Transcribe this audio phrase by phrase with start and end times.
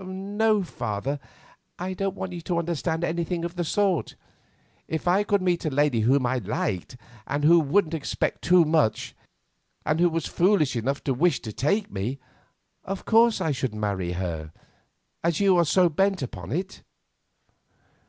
[0.00, 1.20] "No, father;
[1.78, 4.16] I don't want you to understand anything of the sort.
[4.88, 6.96] If I could meet a lady whom I liked,
[7.28, 9.14] and who wouldn't expect too much,
[9.86, 12.18] and who was foolish enough to wish to take me,
[12.84, 14.52] of course I should marry her,
[15.22, 16.82] as you are so bent upon it."